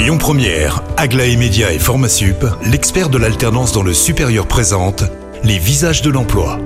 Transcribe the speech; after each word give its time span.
Lyon 0.00 0.16
Première, 0.16 0.82
Aglaé 0.96 1.36
Média 1.36 1.74
et 1.74 1.78
Formasup, 1.78 2.46
l'expert 2.64 3.10
de 3.10 3.18
l'alternance 3.18 3.72
dans 3.72 3.82
le 3.82 3.92
supérieur 3.92 4.46
présente 4.46 5.04
les 5.44 5.58
visages 5.58 6.00
de 6.00 6.08
l'emploi. 6.08 6.58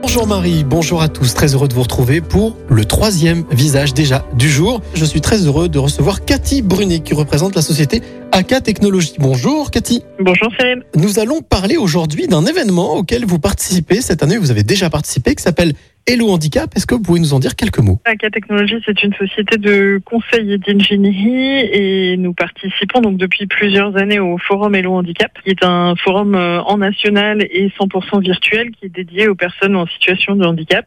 Bonjour 0.00 0.26
Marie, 0.26 0.64
bonjour 0.64 1.02
à 1.02 1.08
tous, 1.08 1.34
très 1.34 1.52
heureux 1.52 1.68
de 1.68 1.74
vous 1.74 1.82
retrouver 1.82 2.22
pour 2.22 2.56
le 2.70 2.86
troisième 2.86 3.44
visage 3.50 3.92
déjà 3.92 4.24
du 4.32 4.48
jour. 4.48 4.80
Je 4.94 5.04
suis 5.04 5.20
très 5.20 5.36
heureux 5.44 5.68
de 5.68 5.78
recevoir 5.78 6.24
Cathy 6.24 6.62
Brunet 6.62 7.00
qui 7.00 7.12
représente 7.12 7.54
la 7.56 7.62
société 7.62 8.02
AK 8.34 8.64
Technologies. 8.64 9.14
Bonjour 9.20 9.70
Cathy. 9.70 10.02
Bonjour 10.18 10.48
Cyril. 10.58 10.82
Nous 10.96 11.20
allons 11.20 11.40
parler 11.40 11.76
aujourd'hui 11.76 12.26
d'un 12.26 12.44
événement 12.44 12.96
auquel 12.96 13.24
vous 13.24 13.38
participez 13.38 14.00
cette 14.00 14.24
année, 14.24 14.38
vous 14.38 14.50
avez 14.50 14.64
déjà 14.64 14.90
participé, 14.90 15.36
qui 15.36 15.42
s'appelle 15.44 15.74
Hello 16.06 16.28
Handicap. 16.28 16.68
Est-ce 16.76 16.86
que 16.86 16.94
vous 16.94 17.00
pouvez 17.00 17.20
nous 17.20 17.32
en 17.32 17.38
dire 17.38 17.56
quelques 17.56 17.78
mots? 17.78 17.98
AK 18.04 18.30
Technologies, 18.30 18.82
c'est 18.84 19.02
une 19.02 19.14
société 19.14 19.56
de 19.56 20.02
conseil 20.04 20.52
et 20.52 20.58
d'ingénierie 20.58 21.60
et 21.72 22.16
nous 22.18 22.34
participons 22.34 23.00
donc 23.00 23.16
depuis 23.16 23.46
plusieurs 23.46 23.96
années 23.96 24.18
au 24.18 24.36
forum 24.36 24.74
Hello 24.74 24.92
Handicap, 24.92 25.32
qui 25.42 25.50
est 25.50 25.64
un 25.64 25.94
forum 25.96 26.34
euh, 26.34 26.60
en 26.60 26.76
national 26.76 27.40
et 27.42 27.72
100% 27.80 28.20
virtuel 28.20 28.72
qui 28.72 28.84
est 28.84 28.90
dédié 28.90 29.28
aux 29.28 29.34
personnes 29.34 29.76
en 29.76 29.86
situation 29.86 30.36
de 30.36 30.44
handicap. 30.44 30.84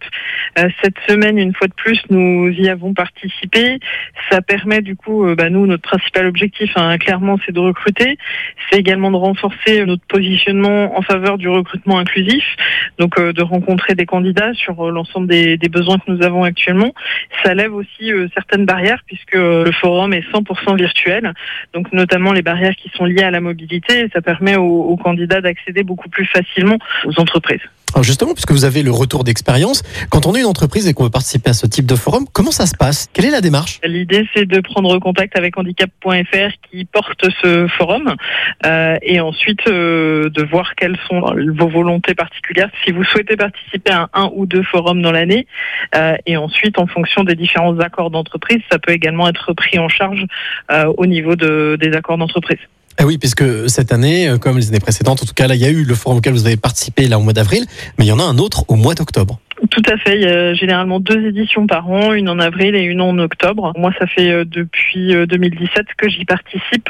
Euh, 0.60 0.70
cette 0.84 0.98
semaine, 1.08 1.40
une 1.40 1.56
fois 1.56 1.68
de 1.68 1.74
plus, 1.74 2.00
nous 2.12 2.50
y 2.50 2.70
avons 2.70 2.94
participé. 2.94 3.80
Ça 4.30 4.44
permet 4.44 4.82
du 4.82 4.96
coup, 4.96 5.26
euh, 5.26 5.34
bah, 5.34 5.50
nous, 5.50 5.66
notre 5.66 5.82
principal 5.82 6.28
objectif, 6.28 6.70
hein, 6.76 6.96
clairement, 7.00 7.37
c'est 7.46 7.52
de 7.52 7.60
recruter. 7.60 8.18
C'est 8.70 8.80
également 8.80 9.12
de 9.12 9.18
renforcer 9.18 9.86
notre 9.86 10.06
positionnement 10.08 10.98
en 10.98 11.02
faveur 11.02 11.38
du 11.38 11.48
recrutement 11.48 12.00
inclusif, 12.00 12.44
donc 12.98 13.20
de 13.20 13.42
rencontrer 13.42 13.96
des 13.96 14.06
candidats 14.06 14.54
sur 14.54 14.92
l'ensemble 14.92 15.28
des, 15.28 15.58
besoins 15.70 15.98
que 15.98 16.12
nous 16.12 16.24
avons 16.24 16.44
actuellement. 16.44 16.94
Ça 17.44 17.54
lève 17.54 17.74
aussi 17.74 18.12
euh, 18.12 18.28
certaines 18.34 18.66
barrières 18.66 19.04
puisque 19.06 19.36
le 19.36 19.72
forum 19.72 20.14
est 20.14 20.24
100% 20.32 20.78
virtuel, 20.78 21.34
donc 21.74 21.92
notamment 21.92 22.32
les 22.32 22.42
barrières 22.42 22.76
qui 22.76 22.90
sont 22.96 23.06
liées 23.06 23.24
à 23.24 23.32
la 23.32 23.42
mobilité. 23.42 24.06
Et 24.06 24.10
ça 24.14 24.22
permet 24.22 24.56
aux 24.56 24.98
candidats 24.98 25.42
d'accéder 25.42 25.84
beaucoup 25.84 26.10
plus 26.10 26.26
facilement 26.26 26.78
aux 27.06 27.20
entreprises. 27.20 27.62
Alors 27.94 28.04
justement, 28.04 28.34
puisque 28.34 28.52
vous 28.52 28.66
avez 28.66 28.84
le 28.84 28.92
retour 28.92 29.24
d'expérience, 29.24 29.82
quand 30.10 30.28
on 30.28 30.36
est 30.36 30.42
une 30.42 30.46
entreprise 30.46 30.88
et 30.88 30.94
qu'on 30.94 31.06
veut 31.06 31.10
participer 31.10 31.50
à 31.50 31.54
ce 31.54 31.66
type 31.66 31.86
de 31.86 31.96
forum, 31.96 32.26
comment 32.32 32.52
ça 32.52 32.66
se 32.66 32.76
passe? 32.76 33.08
Quelle 33.14 33.26
est 33.26 33.32
la 33.32 33.42
démarche? 33.42 33.80
L'idée, 33.84 34.28
c'est 34.36 34.46
de 34.46 34.60
prendre 34.60 35.00
contact 35.00 35.38
avec 35.38 35.58
handicap.fr 35.58 36.52
qui 36.70 36.86
porte 36.86 37.26
ce 37.42 37.68
forum 37.78 38.16
euh, 38.66 38.98
et 39.02 39.20
ensuite 39.20 39.66
euh, 39.68 40.30
de 40.30 40.44
voir 40.44 40.76
quelles 40.76 40.98
sont 41.10 41.22
vos 41.58 41.70
volontés 41.70 42.14
particulières. 42.14 42.70
Si 42.86 42.92
vous 42.92 43.04
souhaitez 43.06 43.38
participer 43.38 43.92
à 43.92 44.10
un 44.14 44.30
ou 44.36 44.46
deux 44.46 44.64
forums 44.64 45.02
dans 45.02 45.12
l'année, 45.12 45.48
euh, 45.96 46.16
et 46.26 46.38
ensuite, 46.38 46.80
en 46.80 46.88
fonction 46.88 47.24
des 47.24 47.36
différents 47.36 47.80
accords 47.80 48.12
d'entreprise, 48.12 48.60
ça 48.70 48.80
peut 48.80 48.92
également 48.92 49.30
être 49.30 49.54
pris 49.54 49.80
en 49.80 49.90
charge 49.90 50.26
au 50.98 51.06
niveau 51.06 51.36
de, 51.36 51.78
des 51.80 51.94
accords 51.94 52.18
d'entreprise. 52.18 52.60
Ah 53.00 53.06
oui, 53.06 53.20
puisque 53.20 53.70
cette 53.70 53.92
année, 53.92 54.28
euh, 54.28 54.40
comme 54.40 54.58
les 54.58 54.70
années 54.70 54.80
précédentes, 54.80 55.22
en 55.22 55.26
tout 55.28 55.36
cas 55.36 55.46
là, 55.46 55.54
il 55.54 55.62
y 55.62 55.66
a 55.66 55.70
eu 55.70 55.84
le 55.84 55.94
forum 55.94 56.18
auquel 56.18 56.34
vous 56.34 56.48
avez 56.48 56.58
participé 56.58 57.08
là 57.08 57.20
au 57.20 57.22
mois 57.22 57.34
d'avril, 57.34 57.64
mais 58.00 58.06
il 58.06 58.08
y 58.08 58.12
en 58.12 58.18
a 58.18 58.24
un 58.24 58.40
autre 58.40 58.66
au 58.70 58.76
mois 58.76 58.96
d'octobre. 58.96 59.40
Tout 59.70 59.84
à 59.88 59.98
fait. 59.98 60.16
Il 60.16 60.22
y 60.24 60.26
a 60.26 60.56
généralement 60.56 61.00
deux 61.00 61.28
éditions 61.28 61.68
par 61.68 61.88
an, 61.92 62.14
une 62.14 62.28
en 62.28 62.40
avril 62.40 62.76
et 62.76 62.82
une 62.82 63.02
en 63.02 63.16
octobre. 63.20 63.72
Moi, 63.78 63.92
ça 64.00 64.08
fait 64.08 64.32
euh, 64.32 64.46
depuis 64.46 65.14
2017 65.14 65.78
euh, 65.78 65.84
que 65.96 66.10
j'y 66.10 66.26
participe. 66.26 66.90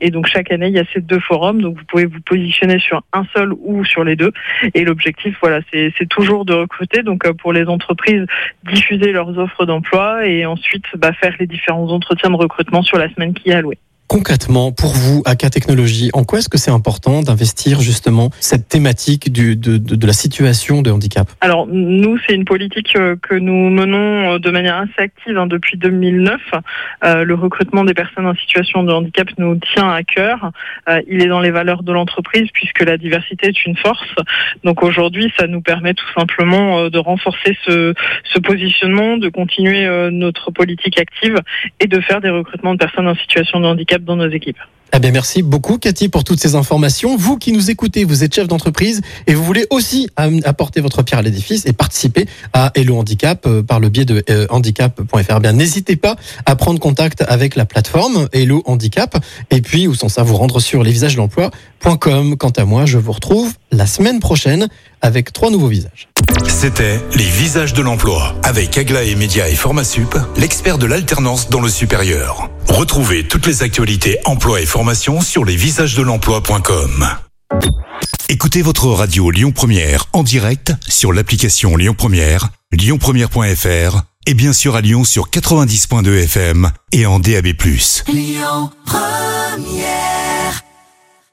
et 0.00 0.10
donc, 0.10 0.28
chaque 0.28 0.50
année, 0.50 0.68
il 0.68 0.74
y 0.74 0.78
a 0.78 0.84
ces 0.94 1.02
deux 1.02 1.20
forums. 1.20 1.60
Donc, 1.60 1.76
vous 1.76 1.84
pouvez 1.84 2.06
vous 2.06 2.20
positionner 2.22 2.78
sur 2.78 3.02
un 3.12 3.26
seul 3.34 3.52
ou 3.60 3.84
sur 3.84 4.04
les 4.04 4.16
deux. 4.16 4.32
Et 4.72 4.82
l'objectif, 4.84 5.36
voilà, 5.42 5.60
c'est 5.72 6.08
toujours 6.08 6.46
de 6.46 6.54
recruter. 6.54 7.02
Donc, 7.02 7.30
pour 7.32 7.52
les 7.52 7.66
entreprises, 7.66 8.24
diffuser 8.64 9.12
leurs 9.12 9.36
offres 9.36 9.66
d'emploi 9.66 10.26
et 10.26 10.46
ensuite 10.46 10.84
bah, 10.96 11.12
faire 11.12 11.34
les 11.38 11.46
différents 11.46 11.90
entretiens 11.90 12.30
de 12.30 12.36
recrutement 12.36 12.82
sur 12.82 12.96
la 12.96 13.12
semaine 13.12 13.34
qui 13.34 13.50
est 13.50 13.54
allouée 13.54 13.78
concrètement, 14.12 14.72
pour 14.72 14.90
vous, 14.90 15.22
AK 15.24 15.50
Technologies, 15.50 16.10
en 16.12 16.24
quoi 16.24 16.40
est-ce 16.40 16.50
que 16.50 16.58
c'est 16.58 16.70
important 16.70 17.22
d'investir 17.22 17.80
justement 17.80 18.28
cette 18.40 18.68
thématique 18.68 19.32
du, 19.32 19.56
de, 19.56 19.78
de, 19.78 20.06
la 20.06 20.12
situation 20.12 20.82
de 20.82 20.90
handicap? 20.90 21.30
Alors, 21.40 21.66
nous, 21.66 22.18
c'est 22.26 22.34
une 22.34 22.44
politique 22.44 22.94
euh, 22.94 23.16
que 23.16 23.34
nous 23.34 23.70
menons 23.70 24.34
euh, 24.34 24.38
de 24.38 24.50
manière 24.50 24.76
assez 24.76 24.98
active 24.98 25.38
hein, 25.38 25.46
depuis 25.46 25.78
2009. 25.78 26.40
Euh, 27.04 27.24
le 27.24 27.34
recrutement 27.34 27.84
des 27.84 27.94
personnes 27.94 28.26
en 28.26 28.34
situation 28.34 28.82
de 28.82 28.92
handicap 28.92 29.28
nous 29.38 29.58
tient 29.72 29.88
à 29.88 30.02
cœur. 30.02 30.50
Il 31.08 31.22
est 31.22 31.28
dans 31.28 31.40
les 31.40 31.50
valeurs 31.50 31.82
de 31.82 31.92
l'entreprise 31.92 32.48
puisque 32.52 32.82
la 32.82 32.98
diversité 32.98 33.48
est 33.48 33.64
une 33.64 33.76
force. 33.76 34.14
Donc 34.62 34.82
aujourd'hui, 34.82 35.32
ça 35.38 35.46
nous 35.46 35.62
permet 35.62 35.94
tout 35.94 36.12
simplement 36.14 36.90
de 36.90 36.98
renforcer 36.98 37.56
ce, 37.64 37.94
ce 38.24 38.38
positionnement, 38.40 39.16
de 39.16 39.30
continuer 39.30 39.88
notre 40.10 40.50
politique 40.50 41.00
active 41.00 41.36
et 41.80 41.86
de 41.86 42.00
faire 42.00 42.20
des 42.20 42.30
recrutements 42.30 42.74
de 42.74 42.78
personnes 42.78 43.08
en 43.08 43.14
situation 43.14 43.60
de 43.60 43.66
handicap 43.66 44.01
dans 44.02 44.16
nos 44.16 44.28
équipes. 44.28 44.58
Eh 44.94 44.98
bien, 44.98 45.10
merci 45.10 45.42
beaucoup, 45.42 45.78
Cathy, 45.78 46.10
pour 46.10 46.22
toutes 46.22 46.38
ces 46.38 46.54
informations. 46.54 47.16
Vous 47.16 47.38
qui 47.38 47.52
nous 47.52 47.70
écoutez, 47.70 48.04
vous 48.04 48.24
êtes 48.24 48.34
chef 48.34 48.46
d'entreprise 48.46 49.00
et 49.26 49.32
vous 49.32 49.42
voulez 49.42 49.66
aussi 49.70 50.06
apporter 50.44 50.82
votre 50.82 51.02
pierre 51.02 51.20
à 51.20 51.22
l'édifice 51.22 51.64
et 51.64 51.72
participer 51.72 52.26
à 52.52 52.72
Hello 52.74 52.98
Handicap 52.98 53.46
euh, 53.46 53.62
par 53.62 53.80
le 53.80 53.88
biais 53.88 54.04
de 54.04 54.22
euh, 54.28 54.46
handicap.fr. 54.50 55.16
Eh 55.18 55.40
bien, 55.40 55.52
n'hésitez 55.52 55.96
pas 55.96 56.16
à 56.44 56.56
prendre 56.56 56.78
contact 56.78 57.24
avec 57.26 57.56
la 57.56 57.64
plateforme 57.64 58.28
Hello 58.32 58.62
Handicap 58.66 59.16
et 59.50 59.62
puis, 59.62 59.88
ou 59.88 59.94
sans 59.94 60.10
ça, 60.10 60.24
vous 60.24 60.36
rendre 60.36 60.60
sur 60.60 60.82
lesvisagesdelemploi.com. 60.82 62.36
Quant 62.36 62.50
à 62.50 62.66
moi, 62.66 62.84
je 62.84 62.98
vous 62.98 63.12
retrouve 63.12 63.54
la 63.70 63.86
semaine 63.86 64.20
prochaine 64.20 64.68
avec 65.00 65.32
trois 65.32 65.50
nouveaux 65.50 65.68
visages. 65.68 66.08
C'était 66.46 67.00
Les 67.16 67.24
Visages 67.24 67.72
de 67.72 67.80
l'Emploi 67.80 68.34
avec 68.42 68.76
Agla 68.76 69.04
et 69.04 69.14
Média 69.14 69.48
et 69.48 69.54
Formasup, 69.54 70.16
l'expert 70.36 70.76
de 70.76 70.86
l'alternance 70.86 71.48
dans 71.48 71.60
le 71.60 71.70
supérieur. 71.70 72.50
Retrouvez 72.72 73.28
toutes 73.28 73.46
les 73.46 73.62
actualités 73.62 74.18
emploi 74.24 74.62
et 74.62 74.66
formation 74.66 75.20
sur 75.20 75.44
lesvisagesdelemploi.com. 75.44 77.06
Écoutez 78.30 78.62
votre 78.62 78.86
radio 78.86 79.30
Lyon 79.30 79.52
Première 79.52 80.06
en 80.14 80.22
direct 80.22 80.72
sur 80.88 81.12
l'application 81.12 81.76
Lyon 81.76 81.92
Première, 81.92 82.48
lyonpremière.fr 82.72 84.02
et 84.26 84.32
bien 84.32 84.54
sûr 84.54 84.74
à 84.74 84.80
Lyon 84.80 85.04
sur 85.04 85.28
90.2 85.28 86.22
FM 86.24 86.70
et 86.92 87.04
en 87.04 87.20
DAB+. 87.20 87.48
Lyon 88.08 88.70
Première 88.86 90.21